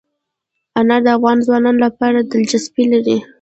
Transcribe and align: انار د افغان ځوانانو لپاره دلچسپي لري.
انار 0.79 1.01
د 1.05 1.07
افغان 1.17 1.37
ځوانانو 1.45 1.79
لپاره 1.85 2.17
دلچسپي 2.31 2.83
لري. 2.93 3.17